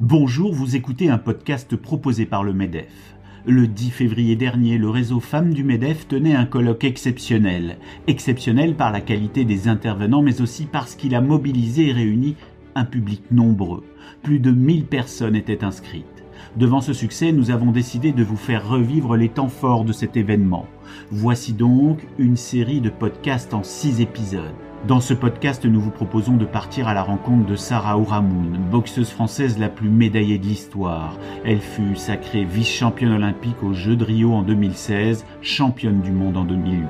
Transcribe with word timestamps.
Bonjour, 0.00 0.52
vous 0.52 0.74
écoutez 0.74 1.08
un 1.08 1.18
podcast 1.18 1.76
proposé 1.76 2.26
par 2.26 2.42
le 2.42 2.52
MEDEF. 2.52 3.14
Le 3.46 3.68
10 3.68 3.90
février 3.90 4.34
dernier, 4.34 4.76
le 4.76 4.90
réseau 4.90 5.20
Femmes 5.20 5.54
du 5.54 5.62
MEDEF 5.62 6.08
tenait 6.08 6.34
un 6.34 6.46
colloque 6.46 6.82
exceptionnel. 6.82 7.78
Exceptionnel 8.08 8.74
par 8.74 8.90
la 8.90 9.00
qualité 9.00 9.44
des 9.44 9.68
intervenants, 9.68 10.20
mais 10.20 10.40
aussi 10.40 10.66
parce 10.66 10.96
qu'il 10.96 11.14
a 11.14 11.20
mobilisé 11.20 11.90
et 11.90 11.92
réuni 11.92 12.34
un 12.74 12.84
public 12.84 13.22
nombreux. 13.30 13.84
Plus 14.24 14.40
de 14.40 14.50
1000 14.50 14.86
personnes 14.86 15.36
étaient 15.36 15.62
inscrites. 15.62 16.24
Devant 16.56 16.80
ce 16.80 16.92
succès, 16.92 17.30
nous 17.30 17.52
avons 17.52 17.70
décidé 17.70 18.10
de 18.10 18.24
vous 18.24 18.36
faire 18.36 18.68
revivre 18.68 19.16
les 19.16 19.28
temps 19.28 19.48
forts 19.48 19.84
de 19.84 19.92
cet 19.92 20.16
événement. 20.16 20.66
Voici 21.12 21.52
donc 21.52 22.04
une 22.18 22.36
série 22.36 22.80
de 22.80 22.90
podcasts 22.90 23.54
en 23.54 23.62
6 23.62 24.00
épisodes. 24.00 24.42
Dans 24.86 25.00
ce 25.00 25.14
podcast, 25.14 25.64
nous 25.64 25.80
vous 25.80 25.90
proposons 25.90 26.36
de 26.36 26.44
partir 26.44 26.88
à 26.88 26.94
la 26.94 27.02
rencontre 27.02 27.46
de 27.46 27.56
Sarah 27.56 27.96
Ouramoun, 27.96 28.58
boxeuse 28.70 29.08
française 29.08 29.58
la 29.58 29.70
plus 29.70 29.88
médaillée 29.88 30.36
de 30.36 30.44
l'histoire. 30.44 31.16
Elle 31.42 31.60
fut 31.60 31.96
sacrée 31.96 32.44
vice-championne 32.44 33.12
olympique 33.12 33.62
aux 33.62 33.72
Jeux 33.72 33.96
de 33.96 34.04
Rio 34.04 34.34
en 34.34 34.42
2016, 34.42 35.24
championne 35.40 36.02
du 36.02 36.10
monde 36.10 36.36
en 36.36 36.44
2008. 36.44 36.86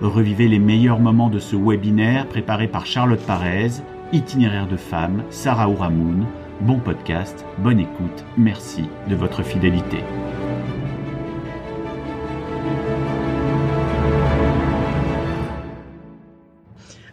Revivez 0.00 0.48
les 0.48 0.58
meilleurs 0.58 1.00
moments 1.00 1.28
de 1.28 1.38
ce 1.38 1.54
webinaire 1.54 2.26
préparé 2.26 2.66
par 2.66 2.86
Charlotte 2.86 3.20
Parez, 3.26 3.72
itinéraire 4.14 4.66
de 4.66 4.78
femme, 4.78 5.22
Sarah 5.28 5.68
Ouramoun. 5.68 6.24
Bon 6.62 6.78
podcast, 6.78 7.44
bonne 7.58 7.80
écoute, 7.80 8.24
merci 8.38 8.84
de 9.10 9.14
votre 9.14 9.42
fidélité. 9.42 9.98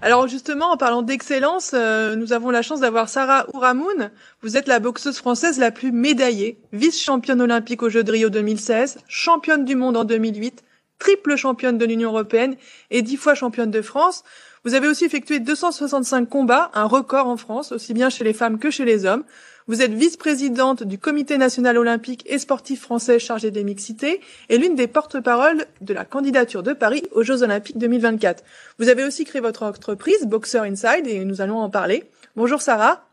Alors 0.05 0.27
justement, 0.27 0.67
en 0.71 0.77
parlant 0.77 1.01
d'excellence, 1.01 1.71
euh, 1.73 2.15
nous 2.15 2.31
avons 2.31 2.51
la 2.51 2.61
chance 2.61 2.79
d'avoir 2.79 3.09
Sarah 3.09 3.47
Ouramoun. 3.55 4.11
Vous 4.43 4.55
êtes 4.55 4.67
la 4.67 4.79
boxeuse 4.79 5.17
française 5.17 5.57
la 5.57 5.71
plus 5.71 5.91
médaillée, 5.91 6.59
vice-championne 6.73 7.41
olympique 7.41 7.81
aux 7.81 7.89
Jeux 7.89 8.03
de 8.03 8.11
Rio 8.11 8.29
2016, 8.29 8.99
championne 9.07 9.65
du 9.65 9.75
monde 9.75 9.97
en 9.97 10.03
2008, 10.03 10.63
triple 10.99 11.35
championne 11.37 11.79
de 11.79 11.85
l'Union 11.85 12.11
européenne 12.11 12.55
et 12.91 13.01
dix 13.01 13.17
fois 13.17 13.33
championne 13.33 13.71
de 13.71 13.81
France. 13.81 14.23
Vous 14.63 14.75
avez 14.75 14.87
aussi 14.87 15.05
effectué 15.05 15.39
265 15.39 16.29
combats, 16.29 16.69
un 16.75 16.85
record 16.85 17.25
en 17.25 17.37
France, 17.37 17.71
aussi 17.71 17.95
bien 17.95 18.11
chez 18.11 18.23
les 18.23 18.33
femmes 18.33 18.59
que 18.59 18.69
chez 18.69 18.85
les 18.85 19.07
hommes. 19.07 19.23
Vous 19.67 19.81
êtes 19.81 19.93
vice-présidente 19.93 20.83
du 20.83 20.99
Comité 20.99 21.39
national 21.39 21.79
olympique 21.79 22.23
et 22.27 22.37
sportif 22.37 22.81
français 22.81 23.17
chargé 23.17 23.49
des 23.49 23.63
mixités 23.63 24.21
et 24.49 24.59
l'une 24.59 24.75
des 24.75 24.85
porte-paroles 24.85 25.65
de 25.81 25.91
la 25.91 26.05
candidature 26.05 26.61
de 26.61 26.73
Paris 26.73 27.01
aux 27.13 27.23
Jeux 27.23 27.41
olympiques 27.41 27.79
2024. 27.79 28.43
Vous 28.77 28.89
avez 28.89 29.03
aussi 29.03 29.25
créé 29.25 29.41
votre 29.41 29.63
entreprise 29.63 30.27
Boxer 30.27 30.59
Inside 30.59 31.07
et 31.07 31.25
nous 31.25 31.41
allons 31.41 31.57
en 31.57 31.71
parler. 31.71 32.03
Bonjour 32.35 32.61
Sarah. 32.61 33.07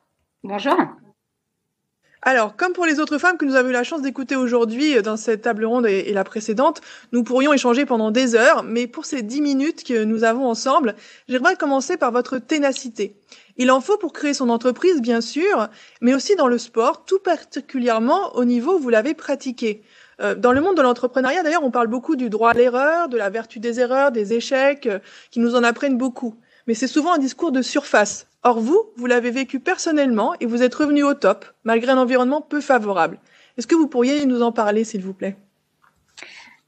Bonjour. 0.44 0.76
Alors, 2.24 2.54
comme 2.54 2.72
pour 2.72 2.86
les 2.86 3.00
autres 3.00 3.18
femmes 3.18 3.36
que 3.36 3.44
nous 3.44 3.56
avons 3.56 3.70
eu 3.70 3.72
la 3.72 3.82
chance 3.82 4.00
d'écouter 4.00 4.36
aujourd'hui 4.36 5.02
dans 5.02 5.16
cette 5.16 5.42
table 5.42 5.64
ronde 5.64 5.86
et, 5.86 6.08
et, 6.08 6.12
la 6.12 6.22
précédente, 6.22 6.80
nous 7.10 7.24
pourrions 7.24 7.52
échanger 7.52 7.84
pendant 7.84 8.12
des 8.12 8.36
heures, 8.36 8.62
mais 8.62 8.86
pour 8.86 9.06
ces 9.06 9.22
dix 9.22 9.40
minutes 9.40 9.82
que 9.82 10.04
nous 10.04 10.22
avons 10.22 10.46
ensemble, 10.48 10.94
j'aimerais 11.28 11.56
commencer 11.56 11.96
par 11.96 12.12
votre 12.12 12.38
ténacité. 12.38 13.16
Il 13.56 13.72
en 13.72 13.80
faut 13.80 13.98
pour 13.98 14.12
créer 14.12 14.34
son 14.34 14.50
entreprise, 14.50 15.02
bien 15.02 15.20
sûr, 15.20 15.68
mais 16.00 16.14
aussi 16.14 16.36
dans 16.36 16.46
le 16.46 16.58
sport, 16.58 17.04
tout 17.04 17.18
particulièrement 17.18 18.36
au 18.36 18.44
niveau 18.44 18.76
où 18.76 18.78
vous 18.78 18.88
l'avez 18.88 19.14
pratiqué. 19.14 19.82
Euh, 20.20 20.36
dans 20.36 20.52
le 20.52 20.60
monde 20.60 20.76
de 20.76 20.82
l'entrepreneuriat, 20.82 21.42
d'ailleurs, 21.42 21.64
on 21.64 21.72
parle 21.72 21.88
beaucoup 21.88 22.14
du 22.14 22.30
droit 22.30 22.50
à 22.50 22.54
l'erreur, 22.54 23.08
de 23.08 23.16
la 23.16 23.30
vertu 23.30 23.58
des 23.58 23.80
erreurs, 23.80 24.12
des 24.12 24.32
échecs, 24.32 24.86
euh, 24.86 25.00
qui 25.32 25.40
nous 25.40 25.56
en 25.56 25.64
apprennent 25.64 25.98
beaucoup. 25.98 26.36
Mais 26.66 26.74
c'est 26.74 26.86
souvent 26.86 27.14
un 27.14 27.18
discours 27.18 27.52
de 27.52 27.62
surface. 27.62 28.26
Or, 28.42 28.60
vous, 28.60 28.90
vous 28.96 29.06
l'avez 29.06 29.30
vécu 29.30 29.60
personnellement 29.60 30.34
et 30.40 30.46
vous 30.46 30.62
êtes 30.62 30.74
revenu 30.74 31.04
au 31.04 31.14
top, 31.14 31.44
malgré 31.64 31.92
un 31.92 31.98
environnement 31.98 32.40
peu 32.40 32.60
favorable. 32.60 33.18
Est-ce 33.56 33.66
que 33.66 33.74
vous 33.74 33.86
pourriez 33.86 34.26
nous 34.26 34.42
en 34.42 34.52
parler, 34.52 34.84
s'il 34.84 35.02
vous 35.02 35.14
plaît? 35.14 35.36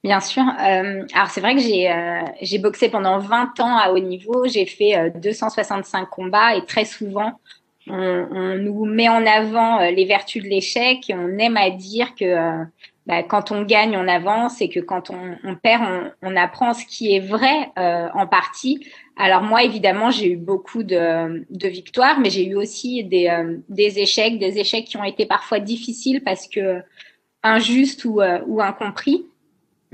Bien 0.05 0.21
sûr. 0.21 0.43
Euh, 0.43 1.03
alors 1.15 1.31
c'est 1.31 1.41
vrai 1.41 1.55
que 1.55 1.63
j'ai 1.63 1.91
euh, 1.91 2.59
boxé 2.61 2.91
pendant 2.91 3.19
20 3.19 3.59
ans 3.61 3.79
à 3.79 3.91
haut 3.91 3.99
niveau. 3.99 4.47
J'ai 4.47 4.67
fait 4.67 4.97
euh, 4.97 5.11
265 5.15 6.11
combats 6.11 6.55
et 6.55 6.67
très 6.67 6.85
souvent 6.85 7.41
on, 7.89 8.27
on, 8.31 8.57
nous 8.57 8.85
met 8.85 9.09
en 9.09 9.25
avant 9.27 9.81
euh, 9.81 9.91
les 9.91 10.05
vertus 10.05 10.43
de 10.43 10.49
l'échec 10.49 11.09
et 11.09 11.15
on 11.15 11.39
aime 11.39 11.57
à 11.57 11.71
dire 11.71 12.15
que 12.15 12.25
euh, 12.25 12.65
bah, 13.07 13.23
quand 13.23 13.53
on 13.53 13.63
gagne 13.63 13.97
on 13.97 14.09
avance 14.09 14.61
et 14.61 14.69
que 14.69 14.81
quand 14.81 15.11
on, 15.11 15.37
on 15.45 15.55
perd 15.57 15.83
on, 15.83 16.31
on, 16.31 16.37
apprend 16.37 16.73
ce 16.73 16.87
qui 16.87 17.15
est 17.15 17.21
vrai 17.21 17.71
en 17.77 18.27
partie. 18.27 18.87
Alors 19.17 19.43
moi 19.43 19.63
évidemment 19.63 20.11
j'ai 20.11 20.33
eu 20.33 20.37
beaucoup 20.37 20.83
de, 20.83 21.45
de 21.51 21.69
victoires 21.69 22.19
mais 22.19 22.31
j'ai 22.31 22.47
eu 22.47 22.55
aussi 22.55 23.05
des, 23.05 23.31
des 23.69 23.99
échecs, 23.99 24.39
des 24.39 24.59
échecs 24.59 24.87
qui 24.87 24.97
ont 24.97 25.05
été 25.05 25.27
parfois 25.27 25.61
difficiles 25.61 26.23
parce 26.25 26.49
que 26.49 26.81
injustes 27.43 28.07
ou, 28.07 28.23
ou 28.47 28.63
incompris. 28.63 29.27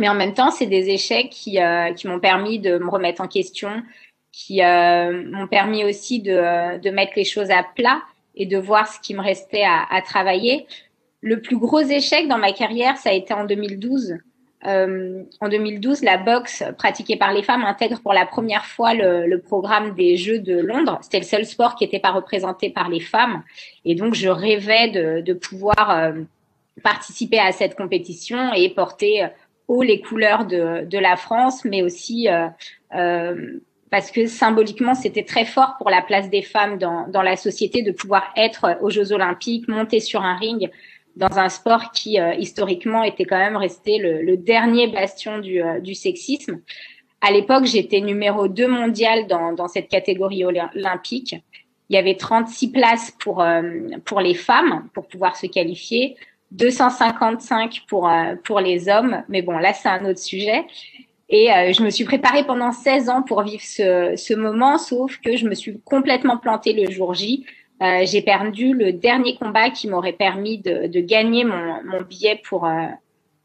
Mais 0.00 0.08
en 0.08 0.14
même 0.14 0.32
temps, 0.32 0.50
c'est 0.50 0.66
des 0.66 0.88
échecs 0.88 1.28
qui, 1.28 1.60
euh, 1.60 1.92
qui 1.92 2.08
m'ont 2.08 2.20
permis 2.20 2.58
de 2.58 2.78
me 2.78 2.88
remettre 2.88 3.20
en 3.20 3.28
question, 3.28 3.82
qui 4.32 4.62
euh, 4.62 5.24
m'ont 5.30 5.46
permis 5.46 5.84
aussi 5.84 6.20
de, 6.20 6.78
de 6.78 6.90
mettre 6.90 7.12
les 7.16 7.24
choses 7.24 7.50
à 7.50 7.64
plat 7.74 8.00
et 8.34 8.46
de 8.46 8.58
voir 8.58 8.86
ce 8.86 9.00
qui 9.00 9.14
me 9.14 9.20
restait 9.20 9.64
à, 9.64 9.84
à 9.90 10.02
travailler. 10.02 10.66
Le 11.20 11.40
plus 11.40 11.58
gros 11.58 11.80
échec 11.80 12.28
dans 12.28 12.38
ma 12.38 12.52
carrière, 12.52 12.96
ça 12.96 13.10
a 13.10 13.12
été 13.12 13.34
en 13.34 13.44
2012. 13.44 14.18
Euh, 14.66 15.22
en 15.40 15.48
2012, 15.48 16.02
la 16.02 16.18
boxe 16.18 16.62
pratiquée 16.78 17.16
par 17.16 17.32
les 17.32 17.42
femmes 17.42 17.64
intègre 17.64 18.00
pour 18.00 18.12
la 18.12 18.26
première 18.26 18.66
fois 18.66 18.94
le, 18.94 19.26
le 19.26 19.40
programme 19.40 19.94
des 19.94 20.16
Jeux 20.16 20.38
de 20.38 20.58
Londres. 20.58 20.98
C'était 21.02 21.18
le 21.18 21.24
seul 21.24 21.44
sport 21.44 21.74
qui 21.74 21.84
n'était 21.84 21.98
pas 21.98 22.12
représenté 22.12 22.70
par 22.70 22.88
les 22.88 23.00
femmes. 23.00 23.42
Et 23.84 23.94
donc, 23.94 24.14
je 24.14 24.28
rêvais 24.28 24.88
de, 24.88 25.20
de 25.22 25.32
pouvoir 25.32 25.90
euh, 25.90 26.12
participer 26.82 27.38
à 27.38 27.52
cette 27.52 27.74
compétition 27.74 28.52
et 28.52 28.68
porter 28.70 29.26
haut 29.70 29.82
les 29.82 30.00
couleurs 30.00 30.46
de, 30.46 30.84
de 30.84 30.98
la 30.98 31.16
France, 31.16 31.64
mais 31.64 31.82
aussi 31.82 32.28
euh, 32.28 32.48
euh, 32.94 33.60
parce 33.90 34.10
que 34.10 34.26
symboliquement, 34.26 34.94
c'était 34.94 35.24
très 35.24 35.44
fort 35.44 35.74
pour 35.78 35.90
la 35.90 36.02
place 36.02 36.30
des 36.30 36.42
femmes 36.42 36.78
dans, 36.78 37.08
dans 37.08 37.22
la 37.22 37.36
société 37.36 37.82
de 37.82 37.92
pouvoir 37.92 38.32
être 38.36 38.78
aux 38.80 38.90
Jeux 38.90 39.12
Olympiques, 39.12 39.68
monter 39.68 40.00
sur 40.00 40.22
un 40.22 40.36
ring 40.36 40.70
dans 41.16 41.38
un 41.38 41.48
sport 41.48 41.90
qui 41.90 42.20
euh, 42.20 42.34
historiquement 42.34 43.02
était 43.02 43.24
quand 43.24 43.38
même 43.38 43.56
resté 43.56 43.98
le, 43.98 44.22
le 44.22 44.36
dernier 44.36 44.86
bastion 44.86 45.38
du, 45.38 45.60
euh, 45.60 45.80
du 45.80 45.94
sexisme. 45.94 46.60
À 47.20 47.32
l'époque, 47.32 47.64
j'étais 47.66 48.00
numéro 48.00 48.48
2 48.48 48.66
mondial 48.68 49.26
dans, 49.26 49.52
dans 49.52 49.68
cette 49.68 49.88
catégorie 49.88 50.44
olympique. 50.44 51.36
Il 51.90 51.96
y 51.96 51.98
avait 51.98 52.16
36 52.16 52.70
places 52.70 53.10
pour, 53.18 53.42
euh, 53.42 53.62
pour 54.04 54.20
les 54.20 54.34
femmes 54.34 54.88
pour 54.94 55.08
pouvoir 55.08 55.36
se 55.36 55.46
qualifier. 55.46 56.16
255 56.52 57.82
pour 57.86 58.08
euh, 58.08 58.34
pour 58.44 58.60
les 58.60 58.88
hommes, 58.88 59.22
mais 59.28 59.42
bon 59.42 59.58
là 59.58 59.72
c'est 59.72 59.88
un 59.88 60.04
autre 60.04 60.18
sujet. 60.18 60.64
Et 61.30 61.52
euh, 61.52 61.72
je 61.72 61.82
me 61.82 61.90
suis 61.90 62.04
préparée 62.04 62.44
pendant 62.44 62.72
16 62.72 63.08
ans 63.08 63.22
pour 63.22 63.42
vivre 63.42 63.62
ce, 63.62 64.14
ce 64.16 64.34
moment, 64.34 64.78
sauf 64.78 65.16
que 65.18 65.36
je 65.36 65.46
me 65.46 65.54
suis 65.54 65.80
complètement 65.84 66.36
plantée 66.36 66.72
le 66.72 66.90
jour 66.90 67.14
J. 67.14 67.46
Euh, 67.82 68.04
j'ai 68.04 68.20
perdu 68.20 68.74
le 68.74 68.92
dernier 68.92 69.36
combat 69.36 69.70
qui 69.70 69.88
m'aurait 69.88 70.12
permis 70.12 70.58
de, 70.58 70.88
de, 70.88 71.00
gagner 71.00 71.44
mon, 71.44 71.82
mon 71.84 72.02
billet 72.02 72.40
pour 72.44 72.66
euh, 72.66 72.86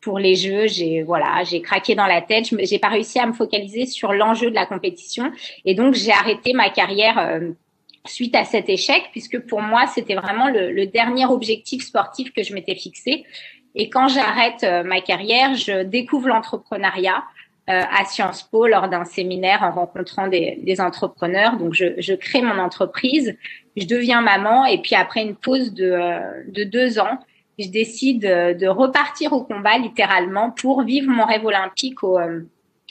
pour 0.01 0.19
les 0.19 0.35
jeux. 0.35 0.67
J'ai 0.67 1.03
voilà, 1.03 1.43
j'ai 1.43 1.61
craqué 1.61 1.95
dans 1.95 2.07
la 2.07 2.21
tête. 2.21 2.49
Je 2.49 2.55
j'ai 2.65 2.79
pas 2.79 2.89
réussi 2.89 3.19
à 3.19 3.27
me 3.27 3.33
focaliser 3.33 3.85
sur 3.85 4.13
l'enjeu 4.13 4.49
de 4.49 4.55
la 4.55 4.65
compétition, 4.65 5.31
et 5.63 5.75
donc 5.75 5.93
j'ai 5.93 6.11
arrêté 6.11 6.53
ma 6.53 6.69
carrière 6.69 7.19
euh, 7.19 7.51
suite 8.05 8.35
à 8.35 8.43
cet 8.43 8.67
échec, 8.67 9.03
puisque 9.11 9.39
pour 9.39 9.61
moi, 9.61 9.87
c'était 9.87 10.15
vraiment 10.15 10.49
le, 10.49 10.71
le, 10.71 10.85
dernier 10.85 11.25
objectif 11.25 11.83
sportif 11.83 12.33
que 12.33 12.43
je 12.43 12.53
m'étais 12.53 12.75
fixé. 12.75 13.25
Et 13.75 13.89
quand 13.89 14.07
j'arrête 14.07 14.63
euh, 14.63 14.83
ma 14.83 15.01
carrière, 15.01 15.55
je 15.55 15.83
découvre 15.83 16.27
l'entrepreneuriat 16.27 17.23
à 17.67 18.05
Sciences 18.05 18.43
Po 18.43 18.67
lors 18.67 18.89
d'un 18.89 19.05
séminaire 19.05 19.63
en 19.63 19.71
rencontrant 19.71 20.27
des, 20.27 20.59
des 20.61 20.79
entrepreneurs. 20.79 21.57
Donc, 21.57 21.73
je, 21.73 21.93
je, 21.97 22.13
crée 22.13 22.41
mon 22.41 22.59
entreprise, 22.59 23.35
je 23.75 23.85
deviens 23.85 24.21
maman, 24.21 24.65
et 24.65 24.81
puis 24.81 24.95
après 24.95 25.23
une 25.23 25.35
pause 25.35 25.73
de, 25.73 25.85
euh, 25.85 26.19
de 26.47 26.63
deux 26.63 26.99
ans, 26.99 27.19
je 27.57 27.69
décide 27.69 28.21
de 28.21 28.67
repartir 28.67 29.33
au 29.33 29.43
combat 29.43 29.77
littéralement 29.77 30.51
pour 30.51 30.83
vivre 30.83 31.09
mon 31.09 31.25
rêve 31.25 31.45
olympique 31.45 32.03
au, 32.03 32.19
euh, 32.19 32.41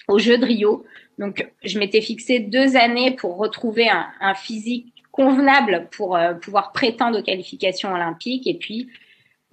au 0.08 0.18
Jeu 0.18 0.38
de 0.38 0.44
Rio. 0.44 0.84
Donc, 1.18 1.48
je 1.62 1.78
m'étais 1.78 2.00
fixé 2.00 2.40
deux 2.40 2.76
années 2.76 3.12
pour 3.12 3.36
retrouver 3.36 3.88
un, 3.88 4.06
un 4.20 4.34
physique 4.34 4.92
convenable 5.12 5.86
pour 5.92 6.16
euh, 6.16 6.34
pouvoir 6.34 6.72
prétendre 6.72 7.20
aux 7.20 7.22
qualifications 7.22 7.92
olympiques 7.92 8.48
et 8.48 8.54
puis 8.54 8.88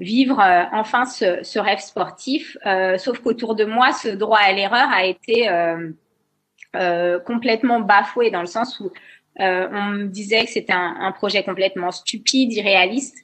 vivre 0.02 0.40
euh, 0.40 0.64
enfin 0.74 1.06
ce, 1.06 1.44
ce, 1.44 1.60
rêve 1.60 1.80
sportif. 1.80 2.58
Euh, 2.66 2.98
sauf 2.98 3.20
qu'autour 3.20 3.56
de 3.56 3.66
moi, 3.66 3.94
ce 3.94 4.10
droit 4.10 4.40
à 4.40 4.52
l'erreur 4.52 4.90
a 4.92 5.06
été 5.06 5.50
euh, 5.50 7.20
complètement 7.20 7.80
bafoué 7.80 8.32
dans 8.32 8.42
le 8.42 8.48
sens 8.48 8.80
où 8.80 8.92
on 9.40 9.86
me 9.86 10.06
disait 10.08 10.44
que 10.46 10.52
c'était 10.52 10.74
un, 10.74 10.98
un, 11.00 11.12
projet 11.12 11.44
complètement 11.44 11.92
stupide, 11.92 12.52
irréaliste. 12.52 13.18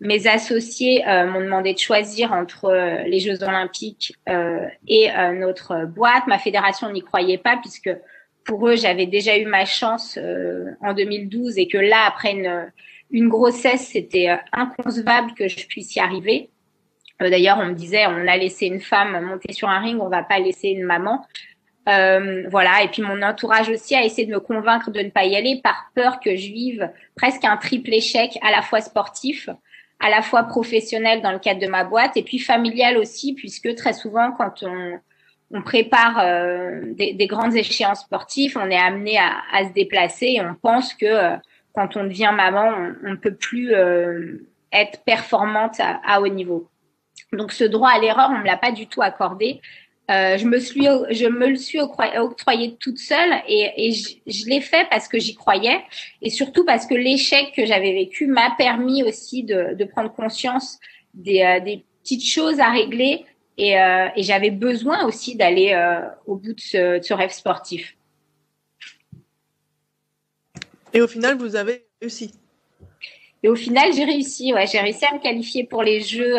Mes 0.00 0.26
associés 0.26 1.02
m'ont 1.06 1.40
demandé 1.40 1.72
de 1.72 1.78
choisir 1.78 2.32
entre 2.32 3.04
les 3.06 3.20
Jeux 3.20 3.42
olympiques 3.42 4.14
et 4.26 5.08
notre 5.32 5.86
boîte. 5.86 6.26
Ma 6.26 6.38
fédération 6.38 6.90
n'y 6.90 7.00
croyait 7.00 7.38
pas 7.38 7.56
puisque 7.56 7.88
pour 8.44 8.68
eux, 8.68 8.76
j'avais 8.76 9.06
déjà 9.06 9.36
eu 9.38 9.46
ma 9.46 9.64
chance 9.64 10.18
euh, 10.20 10.72
en 10.80 10.92
2012 10.94 11.58
et 11.58 11.66
que 11.66 11.78
là, 11.78 12.04
après 12.06 12.32
une, 12.32 12.70
une 13.10 13.28
grossesse, 13.28 13.88
c'était 13.88 14.38
inconcevable 14.52 15.34
que 15.34 15.48
je 15.48 15.66
puisse 15.66 15.94
y 15.96 16.00
arriver. 16.00 16.50
D'ailleurs, 17.20 17.58
on 17.58 17.66
me 17.66 17.74
disait, 17.74 18.06
on 18.06 18.26
a 18.26 18.36
laissé 18.36 18.66
une 18.66 18.80
femme 18.80 19.24
monter 19.24 19.52
sur 19.52 19.68
un 19.68 19.78
ring, 19.78 20.00
on 20.00 20.08
va 20.08 20.22
pas 20.22 20.38
laisser 20.38 20.68
une 20.68 20.84
maman. 20.84 21.24
Euh, 21.88 22.44
voilà, 22.50 22.82
et 22.82 22.88
puis 22.88 23.02
mon 23.02 23.20
entourage 23.22 23.68
aussi 23.68 23.94
a 23.94 24.04
essayé 24.04 24.26
de 24.26 24.32
me 24.32 24.40
convaincre 24.40 24.90
de 24.90 25.00
ne 25.00 25.10
pas 25.10 25.24
y 25.24 25.36
aller 25.36 25.60
par 25.62 25.90
peur 25.94 26.18
que 26.18 26.34
je 26.34 26.50
vive 26.50 26.90
presque 27.14 27.44
un 27.44 27.58
triple 27.58 27.92
échec 27.92 28.38
à 28.42 28.50
la 28.50 28.62
fois 28.62 28.80
sportif, 28.80 29.50
à 30.00 30.08
la 30.08 30.22
fois 30.22 30.44
professionnel 30.44 31.20
dans 31.20 31.32
le 31.32 31.38
cadre 31.38 31.60
de 31.60 31.66
ma 31.66 31.84
boîte 31.84 32.16
et 32.16 32.22
puis 32.22 32.38
familial 32.38 32.96
aussi, 32.96 33.34
puisque 33.34 33.74
très 33.74 33.92
souvent 33.92 34.32
quand 34.32 34.62
on, 34.62 34.98
on 35.50 35.60
prépare 35.60 36.20
euh, 36.20 36.80
des, 36.94 37.12
des, 37.12 37.26
grandes 37.26 37.54
échéances 37.54 38.00
sportives, 38.00 38.56
on 38.58 38.70
est 38.70 38.78
amené 38.78 39.18
à, 39.18 39.42
à, 39.52 39.64
se 39.68 39.72
déplacer 39.74 40.26
et 40.26 40.40
on 40.40 40.54
pense 40.54 40.94
que 40.94 41.04
euh, 41.04 41.36
quand 41.74 41.96
on 41.96 42.04
devient 42.04 42.32
maman, 42.34 42.72
on 43.04 43.10
ne 43.10 43.16
peut 43.16 43.34
plus 43.34 43.74
euh, 43.74 44.46
être 44.72 45.02
performante 45.04 45.80
à, 45.80 46.20
haut 46.20 46.28
niveau. 46.28 46.68
Donc 47.32 47.52
ce 47.52 47.64
droit 47.64 47.90
à 47.90 47.98
l'erreur, 47.98 48.30
on 48.30 48.38
me 48.38 48.44
l'a 48.44 48.56
pas 48.56 48.70
du 48.70 48.86
tout 48.86 49.02
accordé. 49.02 49.60
Euh, 50.10 50.36
je 50.36 50.46
me 50.46 50.58
suis, 50.58 50.84
je 51.10 51.26
me 51.26 51.48
le 51.48 51.56
suis 51.56 51.80
octroyé 51.80 52.76
toute 52.76 52.98
seule 52.98 53.32
et, 53.48 53.92
je, 53.92 54.48
l'ai 54.48 54.60
fait 54.60 54.86
parce 54.90 55.08
que 55.08 55.18
j'y 55.18 55.34
croyais 55.34 55.80
et 56.20 56.28
surtout 56.28 56.64
parce 56.64 56.86
que 56.86 56.94
l'échec 56.94 57.52
que 57.56 57.64
j'avais 57.64 57.92
vécu 57.92 58.26
m'a 58.26 58.54
permis 58.58 59.02
aussi 59.02 59.44
de, 59.44 59.84
prendre 59.84 60.12
conscience 60.12 60.78
des, 61.14 61.40
euh, 61.40 61.60
des, 61.60 61.84
petites 62.02 62.26
choses 62.26 62.60
à 62.60 62.70
régler 62.70 63.24
et, 63.56 63.76
j'avais 64.18 64.50
besoin 64.50 65.06
aussi 65.06 65.36
d'aller 65.36 65.74
au 66.26 66.36
bout 66.36 66.52
de 66.52 66.60
ce, 66.60 67.14
rêve 67.14 67.30
sportif. 67.30 67.96
Et 70.94 71.02
au 71.02 71.06
final, 71.06 71.36
vous 71.36 71.56
avez 71.56 71.84
réussi. 72.00 72.32
Et 73.42 73.48
au 73.48 73.56
final, 73.56 73.92
j'ai 73.92 74.04
réussi. 74.04 74.54
Ouais, 74.54 74.66
j'ai 74.66 74.80
réussi 74.80 75.04
à 75.04 75.14
me 75.14 75.20
qualifier 75.20 75.64
pour 75.64 75.82
les 75.82 76.00
Jeux 76.00 76.38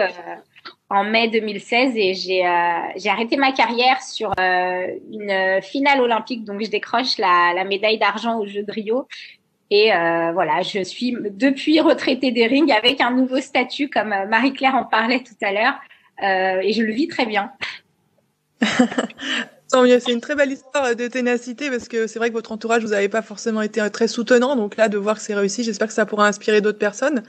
en 0.89 1.03
mai 1.03 1.29
2016 1.29 1.93
et 1.95 2.13
j'ai 2.13 2.45
euh, 2.45 2.79
j'ai 2.95 3.09
arrêté 3.09 3.37
ma 3.37 3.51
carrière 3.51 4.01
sur 4.03 4.31
euh, 4.39 4.87
une 5.11 5.61
finale 5.61 5.99
olympique 5.99 6.43
donc 6.43 6.61
je 6.63 6.69
décroche 6.69 7.17
la, 7.17 7.53
la 7.55 7.63
médaille 7.63 7.97
d'argent 7.97 8.39
aux 8.39 8.45
Jeux 8.45 8.63
de 8.63 8.71
Rio 8.71 9.07
et 9.71 9.93
euh, 9.93 10.31
voilà 10.33 10.61
je 10.61 10.83
suis 10.83 11.15
depuis 11.31 11.79
retraitée 11.79 12.31
des 12.31 12.45
rings 12.45 12.71
avec 12.71 13.01
un 13.01 13.11
nouveau 13.11 13.41
statut 13.41 13.89
comme 13.89 14.13
euh, 14.13 14.27
Marie-Claire 14.27 14.75
en 14.75 14.85
parlait 14.85 15.23
tout 15.23 15.33
à 15.41 15.51
l'heure 15.51 15.73
euh, 16.21 16.61
et 16.61 16.71
je 16.71 16.83
le 16.83 16.93
vis 16.93 17.07
très 17.07 17.25
bien. 17.25 17.51
C'est 19.67 20.11
une 20.11 20.21
très 20.21 20.35
belle 20.35 20.51
histoire 20.51 20.95
de 20.95 21.07
ténacité 21.07 21.69
parce 21.69 21.87
que 21.87 22.07
c'est 22.07 22.19
vrai 22.19 22.29
que 22.29 22.35
votre 22.35 22.51
entourage 22.51 22.83
vous 22.83 22.93
avez 22.93 23.09
pas 23.09 23.21
forcément 23.21 23.61
été 23.61 23.81
très 23.89 24.07
soutenant 24.07 24.55
donc 24.55 24.77
là 24.77 24.89
de 24.89 24.97
voir 24.97 25.15
que 25.15 25.21
c'est 25.21 25.33
réussi 25.33 25.63
j'espère 25.63 25.87
que 25.87 25.93
ça 25.93 26.05
pourra 26.05 26.27
inspirer 26.27 26.61
d'autres 26.61 26.77
personnes. 26.79 27.23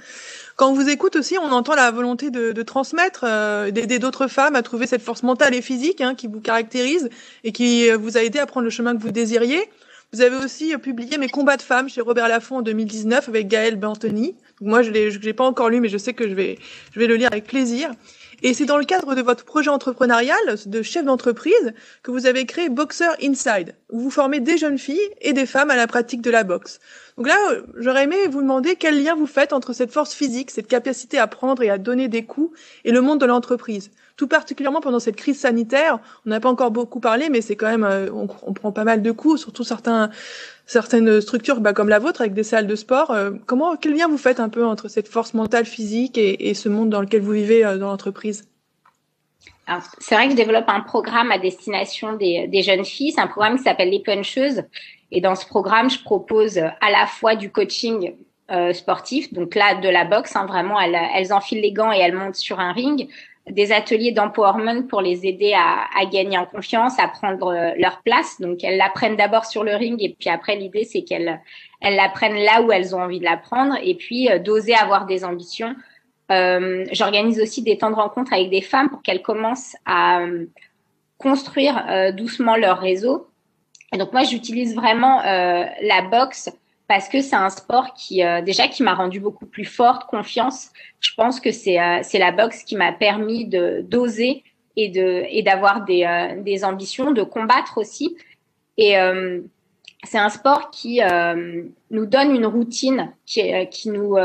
Quand 0.57 0.71
on 0.71 0.73
vous 0.73 0.89
écoute 0.89 1.17
aussi, 1.17 1.37
on 1.39 1.53
entend 1.53 1.75
la 1.75 1.91
volonté 1.91 2.31
de, 2.31 2.63
transmettre, 2.63 3.25
euh, 3.29 3.71
d'aider 3.71 3.99
d'autres 3.99 4.27
femmes 4.27 4.57
à 4.57 4.63
trouver 4.63 4.87
cette 4.87 5.03
force 5.03 5.23
mentale 5.23 5.55
et 5.55 5.61
physique 5.61 6.01
hein, 6.01 6.15
qui 6.15 6.29
vous 6.29 6.41
caractérise 6.41 7.11
et 7.45 7.53
qui 7.53 7.91
euh, 7.91 7.99
vous 7.99 8.17
a 8.17 8.23
aidé 8.23 8.39
à 8.39 8.47
prendre 8.47 8.65
le 8.65 8.71
chemin 8.71 8.97
que 8.97 9.03
vous 9.03 9.11
désiriez. 9.11 9.61
Vous 10.15 10.23
avez 10.23 10.37
aussi 10.37 10.73
euh, 10.73 10.79
publié 10.79 11.19
Mes 11.19 11.29
combats 11.29 11.59
de 11.59 11.63
femmes 11.63 11.91
chez 11.91 12.01
Robert 12.01 12.29
Laffont 12.29 12.57
en 12.57 12.63
2019 12.63 13.29
avec 13.29 13.49
Gaëlle 13.49 13.77
Bantoni. 13.77 14.35
moi, 14.63 14.81
je 14.81 14.91
je 14.93 15.19
l'ai 15.19 15.35
pas 15.35 15.45
encore 15.45 15.69
lu, 15.69 15.81
mais 15.81 15.91
je 15.91 15.99
sais 15.99 16.15
que 16.15 16.27
je 16.27 16.33
vais, 16.33 16.59
je 16.93 17.01
vais 17.01 17.07
le 17.07 17.17
lire 17.17 17.29
avec 17.33 17.45
plaisir. 17.45 17.91
Et 18.43 18.55
c'est 18.55 18.67
dans 18.67 18.79
le 18.79 18.85
cadre 18.85 19.15
de 19.15 19.23
votre 19.23 19.45
projet 19.45 19.71
entrepreneurial 19.71 20.37
de 20.67 20.83
chef 20.83 21.05
d'entreprise 21.05 21.73
que 22.03 22.11
vous 22.11 22.27
avez 22.27 22.45
créé 22.47 22.69
Boxer 22.69 23.11
Inside, 23.23 23.75
où 23.91 24.01
vous 24.01 24.11
formez 24.11 24.41
des 24.41 24.59
jeunes 24.59 24.79
filles 24.79 25.11
et 25.21 25.33
des 25.33 25.47
femmes 25.47 25.71
à 25.71 25.77
la 25.77 25.87
pratique 25.87 26.21
de 26.23 26.31
la 26.31 26.45
boxe. 26.45 26.81
Donc 27.17 27.29
là, 27.29 27.37
j'aurais 27.77 28.05
aimé 28.05 28.17
vous 28.29 28.43
demander 28.43 28.77
quel 28.77 29.03
lien 29.03 29.15
vous 29.15 29.27
faites 29.27 29.55
entre 29.55 29.73
cette 29.73 29.91
force 29.91 30.13
physique, 30.13 30.51
cette 30.51 30.69
capacité 30.69 31.19
à 31.19 31.27
prendre 31.27 31.63
et 31.63 31.71
à 31.71 31.79
donner 31.79 32.09
des 32.09 32.25
coups, 32.25 32.59
et 32.85 32.93
le 32.93 33.01
monde 33.01 33.21
de 33.21 33.27
l'entreprise. 33.27 33.91
Tout 34.17 34.29
particulièrement 34.29 34.81
pendant 34.81 34.99
cette 34.99 35.17
crise 35.17 35.41
sanitaire, 35.41 35.99
on 36.27 36.31
n'a 36.31 36.41
pas 36.41 36.51
encore 36.51 36.71
beaucoup 36.71 37.01
parlé, 37.01 37.29
mais 37.31 37.41
c'est 37.41 37.57
quand 37.57 37.69
même, 37.69 37.85
euh, 37.85 38.11
on, 38.13 38.53
prend 38.53 38.71
pas 38.71 38.85
mal 38.85 39.03
de 39.03 39.13
coups, 39.13 39.41
surtout 39.41 39.65
certains, 39.65 40.11
certaines 40.67 41.23
structures 41.23 41.61
bah, 41.61 41.73
comme 41.73 41.89
la 41.89 41.99
vôtre 41.99 42.21
avec 42.21 42.35
des 42.35 42.45
salles 42.45 42.67
de 42.67 42.77
sport. 42.77 43.11
Euh, 43.11 43.31
comment, 43.47 43.77
quel 43.77 43.95
lien 43.95 44.09
vous 44.09 44.19
faites 44.19 44.41
un 44.41 44.51
peu 44.51 44.65
entre 44.65 44.89
cette 44.89 45.09
force 45.09 45.33
mentale 45.33 45.65
physique 45.65 46.19
et, 46.19 46.49
et 46.49 46.55
ce 46.55 46.69
monde 46.69 46.91
dans 46.91 47.01
lequel 47.01 47.23
vous 47.23 47.33
vivez 47.33 47.65
euh, 47.65 47.79
dans 47.79 47.89
l'entreprise? 47.89 48.47
C'est 49.99 50.15
vrai 50.15 50.27
que 50.27 50.33
je 50.33 50.37
développe 50.37 50.69
un 50.69 50.81
programme 50.81 51.33
à 51.33 51.39
destination 51.39 52.15
des, 52.15 52.47
des 52.47 52.63
jeunes 52.63 52.85
filles. 52.85 53.13
C'est 53.13 53.21
un 53.21 53.27
programme 53.27 53.57
qui 53.57 53.65
s'appelle 53.65 53.91
Les 53.91 54.01
Puncheuses. 54.01 54.63
Et 55.13 55.21
dans 55.21 55.35
ce 55.35 55.47
programme, 55.47 55.91
je 55.91 56.03
propose 56.03 56.59
à 56.59 56.91
la 56.91 57.07
fois 57.07 57.37
du 57.37 57.51
coaching 57.51 58.15
euh, 58.51 58.73
sportif, 58.73 59.33
donc 59.33 59.55
là 59.55 59.75
de 59.75 59.89
la 59.89 60.05
boxe, 60.05 60.37
hein, 60.37 60.47
vraiment, 60.47 60.81
elles, 60.81 60.99
elles, 61.15 61.33
enfilent 61.33 61.61
les 61.61 61.73
gants 61.73 61.93
et 61.93 61.99
elles 61.99 62.15
montent 62.15 62.37
sur 62.37 62.61
un 62.61 62.73
ring, 62.73 63.09
des 63.49 63.73
ateliers 63.73 64.13
d'empowerment 64.13 64.87
pour 64.89 65.01
les 65.01 65.27
aider 65.27 65.53
à, 65.53 65.85
à, 66.01 66.05
gagner 66.07 66.37
en 66.37 66.47
confiance, 66.47 66.99
à 66.99 67.07
prendre 67.07 67.49
euh, 67.49 67.71
leur 67.79 68.03
place. 68.03 68.41
Donc 68.41 68.65
elles 68.65 68.77
l'apprennent 68.77 69.17
d'abord 69.17 69.45
sur 69.45 69.63
le 69.63 69.75
ring 69.77 70.03
et 70.03 70.17
puis 70.19 70.29
après 70.29 70.57
l'idée 70.57 70.85
c'est 70.85 71.03
qu'elles 71.03 71.41
elles 71.81 71.95
l'apprennent 71.95 72.37
là 72.37 72.63
où 72.63 72.73
elles 72.73 72.97
ont 72.97 73.03
envie 73.03 73.21
de 73.21 73.25
l'apprendre 73.25 73.77
et 73.83 73.95
puis 73.95 74.29
euh, 74.29 74.39
d'oser 74.39 74.75
avoir 74.75 75.07
des 75.07 75.25
ambitions. 75.25 75.75
Euh, 76.31 76.85
J'organise 76.93 77.41
aussi 77.41 77.63
des 77.63 77.79
temps 77.79 77.91
de 77.91 77.97
rencontre 77.97 78.33
avec 78.33 78.51
des 78.51 78.63
femmes 78.63 78.91
pour 78.91 79.03
qu'elles 79.03 79.23
commencent 79.23 79.77
à 79.85 80.21
euh, 80.21 80.47
construire 81.19 81.85
euh, 81.89 82.13
doucement 82.13 82.57
leur 82.57 82.79
réseau 82.79 83.29
donc 83.93 84.13
moi, 84.13 84.25
j'utilise 84.25 84.75
vraiment 84.75 85.21
euh, 85.21 85.65
la 85.81 86.03
boxe 86.03 86.51
parce 86.89 87.09
que 87.09 87.21
c'est 87.21 87.37
un 87.37 87.51
sport 87.51 87.95
qui 87.95 88.25
euh, 88.25 88.43
déjà 88.43 88.69
qui 88.69 88.83
m'a 88.83 88.95
rendu 88.95 89.21
beaucoup 89.21 89.47
plus 89.47 89.65
forte, 89.65 90.09
confiance. 90.09 90.71
Je 91.01 91.11
pense 91.17 91.41
que 91.41 91.53
c'est 91.53 91.81
euh, 91.81 92.01
c'est 92.03 92.19
la 92.19 92.33
boxe 92.33 92.63
qui 92.65 92.77
m'a 92.77 92.93
permis 92.93 93.47
de 93.47 93.85
d'oser 93.89 94.43
et 94.77 94.89
de 94.89 95.25
et 95.29 95.43
d'avoir 95.43 95.85
des 95.85 96.37
des 96.39 96.65
ambitions, 96.65 97.13
de 97.13 97.23
combattre 97.23 97.79
aussi. 97.79 98.17
Et 98.77 98.95
c'est 100.05 100.19
un 100.19 100.29
sport 100.29 100.71
qui 100.71 101.01
nous 101.91 102.07
donne 102.07 102.37
une 102.37 102.45
routine, 102.45 103.11
qui 103.25 103.51
qui 103.71 103.89
nous 103.89 104.17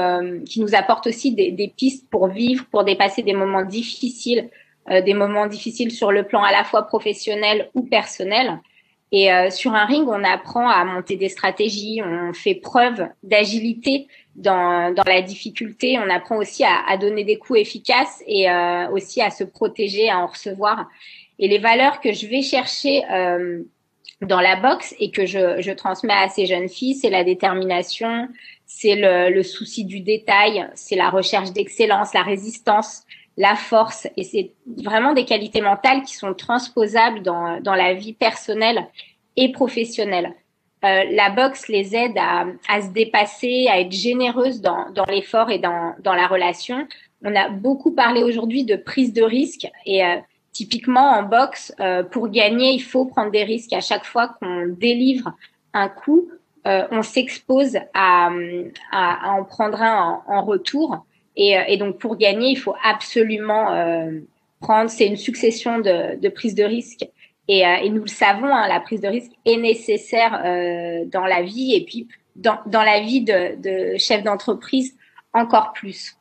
qui 0.45 0.59
nous 0.59 0.75
apporte 0.75 1.07
aussi 1.07 1.33
des 1.33 1.73
pistes 1.77 2.09
pour 2.09 2.27
vivre, 2.27 2.65
pour 2.69 2.83
dépasser 2.83 3.23
des 3.23 3.33
moments 3.33 3.63
difficiles, 3.63 4.49
des 4.89 5.13
moments 5.13 5.47
difficiles 5.47 5.91
sur 5.91 6.11
le 6.11 6.23
plan 6.23 6.43
à 6.43 6.51
la 6.51 6.65
fois 6.65 6.85
professionnel 6.85 7.69
ou 7.73 7.83
personnel. 7.83 8.59
Et 9.11 9.31
euh, 9.31 9.49
sur 9.49 9.73
un 9.73 9.85
ring, 9.85 10.07
on 10.07 10.23
apprend 10.23 10.69
à 10.69 10.85
monter 10.85 11.17
des 11.17 11.27
stratégies, 11.27 12.01
on 12.03 12.33
fait 12.33 12.55
preuve 12.55 13.07
d'agilité 13.23 14.07
dans, 14.35 14.93
dans 14.93 15.03
la 15.05 15.21
difficulté, 15.21 15.99
on 15.99 16.09
apprend 16.09 16.37
aussi 16.37 16.63
à, 16.63 16.85
à 16.87 16.95
donner 16.95 17.25
des 17.25 17.37
coups 17.37 17.59
efficaces 17.59 18.23
et 18.25 18.49
euh, 18.49 18.89
aussi 18.89 19.21
à 19.21 19.29
se 19.29 19.43
protéger, 19.43 20.09
à 20.09 20.19
en 20.19 20.27
recevoir. 20.27 20.87
Et 21.39 21.49
les 21.49 21.57
valeurs 21.57 21.99
que 21.99 22.13
je 22.13 22.27
vais 22.27 22.41
chercher 22.41 23.03
euh, 23.11 23.63
dans 24.21 24.39
la 24.39 24.55
boxe 24.55 24.95
et 24.99 25.11
que 25.11 25.25
je, 25.25 25.59
je 25.59 25.71
transmets 25.71 26.13
à 26.13 26.29
ces 26.29 26.45
jeunes 26.45 26.69
filles, 26.69 26.95
c'est 26.95 27.09
la 27.09 27.25
détermination, 27.25 28.29
c'est 28.65 28.95
le, 28.95 29.29
le 29.29 29.43
souci 29.43 29.83
du 29.83 29.99
détail, 29.99 30.69
c'est 30.73 30.95
la 30.95 31.09
recherche 31.09 31.51
d'excellence, 31.51 32.13
la 32.13 32.23
résistance, 32.23 33.03
la 33.37 33.55
force. 33.55 34.07
Et 34.17 34.23
c'est 34.23 34.51
vraiment 34.83 35.13
des 35.13 35.25
qualités 35.25 35.61
mentales 35.61 36.03
qui 36.03 36.15
sont 36.15 36.33
transposables 36.33 37.21
dans, 37.21 37.59
dans 37.61 37.75
la 37.75 37.93
vie 37.93 38.13
personnelle 38.13 38.87
et 39.35 39.51
professionnelle. 39.51 40.33
Euh, 40.83 41.03
la 41.11 41.29
boxe 41.29 41.67
les 41.67 41.95
aide 41.95 42.17
à, 42.17 42.45
à, 42.67 42.81
se 42.81 42.89
dépasser, 42.89 43.67
à 43.69 43.79
être 43.79 43.91
généreuse 43.91 44.61
dans, 44.61 44.89
dans 44.91 45.05
l'effort 45.05 45.51
et 45.51 45.59
dans, 45.59 45.93
dans 45.99 46.13
la 46.13 46.27
relation. 46.27 46.87
On 47.23 47.35
a 47.35 47.49
beaucoup 47.49 47.91
parlé 47.91 48.23
aujourd'hui 48.23 48.63
de 48.63 48.75
prise 48.75 49.13
de 49.13 49.21
risque 49.21 49.67
et 49.85 50.03
euh, 50.03 50.17
typiquement 50.53 51.11
en 51.11 51.23
boxe, 51.23 51.73
euh, 51.79 52.03
pour 52.03 52.29
gagner, 52.29 52.71
il 52.71 52.83
faut 52.83 53.05
prendre 53.05 53.31
des 53.31 53.43
risques. 53.43 53.73
À 53.73 53.81
chaque 53.81 54.05
fois 54.05 54.29
qu'on 54.39 54.67
délivre 54.67 55.33
un 55.73 55.87
coup, 55.87 56.29
euh, 56.67 56.85
on 56.91 57.01
s'expose 57.03 57.77
à, 57.93 58.29
à, 58.91 59.29
à, 59.29 59.31
en 59.31 59.43
prendre 59.43 59.81
un 59.81 60.21
en, 60.27 60.33
en 60.33 60.43
retour. 60.43 61.05
Et, 61.35 61.57
euh, 61.57 61.63
et, 61.67 61.77
donc 61.77 61.97
pour 61.97 62.17
gagner, 62.17 62.49
il 62.49 62.57
faut 62.57 62.75
absolument 62.83 63.73
euh, 63.73 64.19
prendre. 64.59 64.89
C'est 64.89 65.07
une 65.07 65.17
succession 65.17 65.79
de, 65.79 66.19
de 66.19 66.29
prises 66.29 66.55
de 66.55 66.63
risque. 66.63 67.05
Et, 67.47 67.65
euh, 67.65 67.75
et, 67.83 67.89
nous 67.89 68.01
le 68.01 68.07
savons, 68.07 68.53
hein, 68.53 68.67
la 68.67 68.79
prise 68.79 69.01
de 69.01 69.07
risque 69.07 69.31
est 69.45 69.57
nécessaire 69.57 70.41
euh, 70.45 71.05
dans 71.05 71.25
la 71.25 71.41
vie 71.41 71.73
et 71.75 71.83
puis 71.83 72.07
dans, 72.35 72.59
dans 72.65 72.83
la 72.83 73.01
vie 73.01 73.21
de, 73.21 73.55
de 73.61 73.97
chef 73.97 74.23
d'entreprise 74.23 74.95
encore 75.33 75.73
plus. 75.73 76.15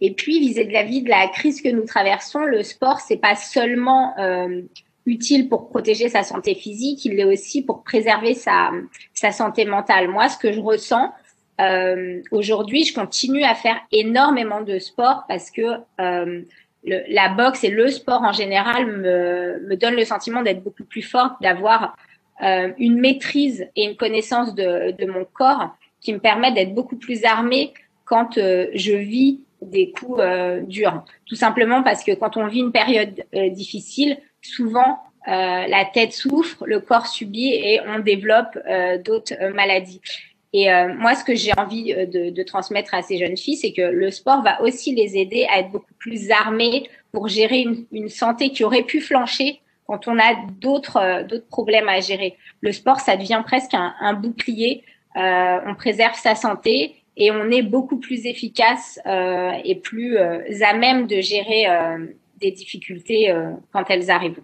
Et 0.00 0.12
puis 0.14 0.40
vis-à-vis 0.40 0.68
de 0.68 0.72
la 0.72 0.82
vie 0.82 1.02
de 1.02 1.08
la 1.10 1.28
crise 1.28 1.60
que 1.60 1.68
nous 1.68 1.84
traversons, 1.84 2.40
le 2.40 2.62
sport 2.62 3.00
c'est 3.00 3.18
pas 3.18 3.36
seulement 3.36 4.18
euh, 4.18 4.62
utile 5.06 5.48
pour 5.48 5.68
protéger 5.68 6.08
sa 6.08 6.22
santé 6.22 6.54
physique, 6.54 7.04
il 7.04 7.16
l'est 7.16 7.24
aussi 7.24 7.62
pour 7.62 7.82
préserver 7.82 8.34
sa, 8.34 8.70
sa 9.14 9.30
santé 9.32 9.64
mentale. 9.64 10.08
Moi, 10.08 10.28
ce 10.28 10.38
que 10.38 10.52
je 10.52 10.60
ressens, 10.60 11.12
euh, 11.60 12.22
aujourd'hui, 12.30 12.84
je 12.84 12.94
continue 12.94 13.44
à 13.44 13.54
faire 13.54 13.76
énormément 13.92 14.62
de 14.62 14.78
sport 14.78 15.24
parce 15.28 15.50
que 15.50 15.62
euh, 16.00 16.42
le, 16.84 17.02
la 17.08 17.28
boxe 17.28 17.64
et 17.64 17.70
le 17.70 17.88
sport 17.88 18.22
en 18.22 18.32
général 18.32 18.86
me, 18.86 19.60
me 19.68 19.76
donnent 19.76 19.96
le 19.96 20.04
sentiment 20.04 20.42
d'être 20.42 20.62
beaucoup 20.62 20.84
plus 20.84 21.02
forte, 21.02 21.40
d'avoir 21.42 21.96
euh, 22.42 22.70
une 22.78 22.98
maîtrise 22.98 23.68
et 23.76 23.84
une 23.84 23.96
connaissance 23.96 24.54
de, 24.54 24.92
de 24.92 25.06
mon 25.06 25.24
corps 25.24 25.76
qui 26.00 26.12
me 26.14 26.18
permettent 26.18 26.54
d'être 26.54 26.74
beaucoup 26.74 26.96
plus 26.96 27.24
armée 27.24 27.74
quand 28.06 28.34
je 28.36 28.96
vis 28.96 29.40
des 29.60 29.92
coups 29.92 30.20
durs. 30.62 31.04
Tout 31.26 31.34
simplement 31.36 31.82
parce 31.82 32.02
que 32.02 32.12
quand 32.12 32.36
on 32.36 32.46
vit 32.48 32.60
une 32.60 32.72
période 32.72 33.22
difficile, 33.52 34.16
souvent 34.42 34.98
la 35.26 35.84
tête 35.92 36.12
souffre, 36.12 36.66
le 36.66 36.80
corps 36.80 37.06
subit 37.06 37.52
et 37.52 37.80
on 37.86 38.00
développe 38.00 38.58
d'autres 39.04 39.52
maladies. 39.54 40.00
Et 40.52 40.72
euh, 40.72 40.92
moi, 40.94 41.14
ce 41.14 41.22
que 41.22 41.34
j'ai 41.34 41.52
envie 41.56 41.92
euh, 41.92 42.06
de, 42.06 42.30
de, 42.30 42.42
transmettre 42.42 42.94
à 42.94 43.02
ces 43.02 43.18
jeunes 43.18 43.36
filles, 43.36 43.56
c'est 43.56 43.72
que 43.72 43.82
le 43.82 44.10
sport 44.10 44.42
va 44.42 44.60
aussi 44.62 44.94
les 44.94 45.16
aider 45.16 45.46
à 45.48 45.60
être 45.60 45.70
beaucoup 45.70 45.94
plus 45.98 46.30
armées 46.30 46.88
pour 47.12 47.28
gérer 47.28 47.60
une, 47.60 47.86
une 47.92 48.08
santé 48.08 48.50
qui 48.50 48.64
aurait 48.64 48.82
pu 48.82 49.00
flancher 49.00 49.60
quand 49.86 50.08
on 50.08 50.18
a 50.18 50.34
d'autres 50.60 50.96
euh, 50.96 51.22
d'autres 51.22 51.46
problèmes 51.46 51.88
à 51.88 52.00
gérer. 52.00 52.36
Le 52.60 52.72
sport, 52.72 52.98
ça 52.98 53.16
devient 53.16 53.42
presque 53.44 53.74
un, 53.74 53.94
un 54.00 54.14
bouclier. 54.14 54.82
on 55.14 55.74
préserve 55.76 56.14
sa 56.14 56.34
santé 56.34 56.96
et 57.16 57.30
on 57.30 57.50
est 57.50 57.62
beaucoup 57.62 57.98
plus 57.98 58.26
efficace 58.26 59.00
et 59.64 59.74
plus 59.74 60.16
à 60.16 60.72
même 60.74 61.08
de 61.08 61.20
gérer 61.20 61.66
des 62.40 62.52
difficultés 62.52 63.34
quand 63.72 63.84
elles 63.88 64.08
arrivent. 64.08 64.40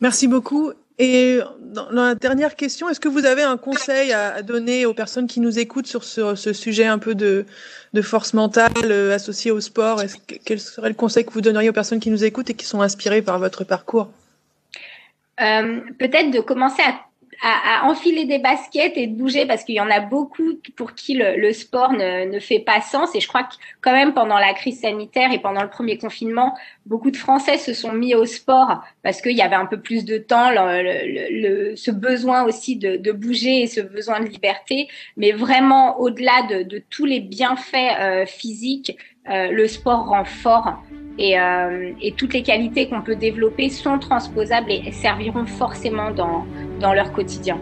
Merci 0.00 0.26
beaucoup. 0.26 0.72
Et 1.02 1.40
dans 1.62 1.90
la 1.90 2.14
dernière 2.14 2.56
question, 2.56 2.90
est-ce 2.90 3.00
que 3.00 3.08
vous 3.08 3.24
avez 3.24 3.42
un 3.42 3.56
conseil 3.56 4.12
à, 4.12 4.42
donner 4.42 4.84
aux 4.84 4.92
personnes 4.92 5.26
qui 5.26 5.40
nous 5.40 5.58
écoutent 5.58 5.86
sur 5.86 6.04
ce, 6.04 6.52
sujet 6.52 6.84
un 6.84 6.98
peu 6.98 7.14
de, 7.14 7.46
force 8.02 8.34
mentale 8.34 8.70
euh, 8.84 9.14
associée 9.14 9.50
au 9.50 9.62
sport? 9.62 10.02
Quel 10.44 10.60
serait 10.60 10.90
le 10.90 10.94
conseil 10.94 11.24
que 11.24 11.32
vous 11.32 11.40
donneriez 11.40 11.70
aux 11.70 11.72
personnes 11.72 12.00
qui 12.00 12.10
nous 12.10 12.22
écoutent 12.22 12.50
et 12.50 12.54
qui 12.54 12.66
sont 12.66 12.82
inspirées 12.82 13.22
par 13.22 13.38
votre 13.38 13.64
parcours? 13.64 14.10
Euh, 15.40 15.80
Peut-être 15.98 16.32
de 16.32 16.40
commencer 16.40 16.82
à 16.82 17.00
à, 17.42 17.86
enfiler 17.86 18.26
des 18.26 18.38
baskets 18.38 18.96
et 18.96 19.06
de 19.06 19.14
bouger 19.16 19.46
parce 19.46 19.64
qu'il 19.64 19.74
y 19.74 19.80
en 19.80 19.90
a 19.90 20.00
beaucoup 20.00 20.60
pour 20.76 20.94
qui 20.94 21.14
le, 21.14 21.36
le 21.36 21.52
sport 21.52 21.92
ne, 21.92 22.30
ne, 22.30 22.38
fait 22.38 22.58
pas 22.58 22.80
sens. 22.80 23.14
Et 23.14 23.20
je 23.20 23.28
crois 23.28 23.44
que 23.44 23.54
quand 23.80 23.92
même 23.92 24.12
pendant 24.12 24.38
la 24.38 24.52
crise 24.52 24.80
sanitaire 24.80 25.32
et 25.32 25.38
pendant 25.38 25.62
le 25.62 25.70
premier 25.70 25.96
confinement, 25.96 26.54
beaucoup 26.84 27.10
de 27.10 27.16
Français 27.16 27.56
se 27.56 27.72
sont 27.72 27.92
mis 27.92 28.14
au 28.14 28.26
sport 28.26 28.84
parce 29.02 29.22
qu'il 29.22 29.36
y 29.36 29.42
avait 29.42 29.56
un 29.56 29.66
peu 29.66 29.80
plus 29.80 30.04
de 30.04 30.18
temps, 30.18 30.50
le, 30.50 31.74
ce 31.76 31.90
besoin 31.90 32.44
aussi 32.44 32.76
de, 32.76 32.96
de, 32.96 33.12
bouger 33.12 33.62
et 33.62 33.66
ce 33.66 33.80
besoin 33.80 34.20
de 34.20 34.26
liberté. 34.26 34.88
Mais 35.16 35.32
vraiment, 35.32 35.98
au-delà 35.98 36.42
de, 36.50 36.62
de, 36.62 36.82
tous 36.90 37.06
les 37.06 37.20
bienfaits 37.20 37.74
euh, 38.00 38.26
physiques, 38.26 38.96
euh, 39.28 39.50
le 39.50 39.66
sport 39.66 40.06
rend 40.06 40.24
fort. 40.24 40.82
Et, 41.18 41.38
euh, 41.38 41.92
et, 42.00 42.12
toutes 42.12 42.32
les 42.32 42.42
qualités 42.42 42.88
qu'on 42.88 43.02
peut 43.02 43.16
développer 43.16 43.68
sont 43.68 43.98
transposables 43.98 44.70
et 44.70 44.90
serviront 44.92 45.44
forcément 45.44 46.10
dans, 46.10 46.46
dans 46.80 46.92
leur 46.92 47.12
quotidien. 47.12 47.58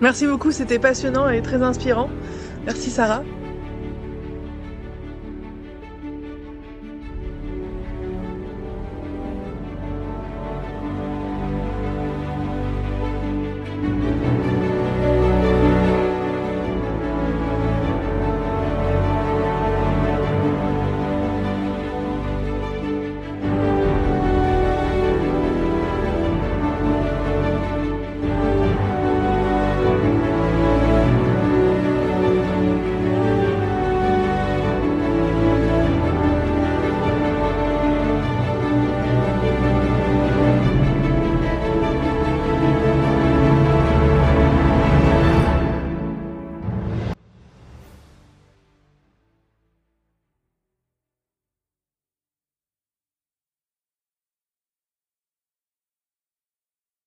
Merci 0.00 0.26
beaucoup, 0.26 0.52
c'était 0.52 0.78
passionnant 0.78 1.28
et 1.28 1.42
très 1.42 1.62
inspirant. 1.62 2.10
Merci 2.66 2.90
Sarah. 2.90 3.22